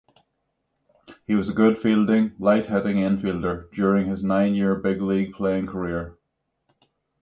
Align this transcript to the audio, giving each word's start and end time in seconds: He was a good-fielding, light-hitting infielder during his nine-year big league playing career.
He 1.27 1.35
was 1.35 1.49
a 1.49 1.53
good-fielding, 1.53 2.31
light-hitting 2.39 2.95
infielder 2.97 3.71
during 3.71 4.07
his 4.07 4.23
nine-year 4.23 4.77
big 4.77 4.99
league 4.99 5.33
playing 5.33 5.67
career. 5.67 6.17